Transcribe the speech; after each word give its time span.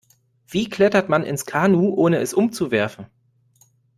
Wie 0.47 0.67
klettert 0.67 1.09
man 1.09 1.21
ins 1.23 1.45
Kanu, 1.45 1.93
ohne 1.93 2.17
es 2.21 2.33
umzuwerfen? 2.33 3.05